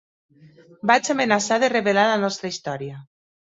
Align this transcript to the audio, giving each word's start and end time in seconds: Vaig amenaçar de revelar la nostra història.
Vaig 0.91 1.11
amenaçar 1.15 1.59
de 1.65 1.71
revelar 1.75 2.09
la 2.15 2.19
nostra 2.25 2.53
història. 2.57 3.01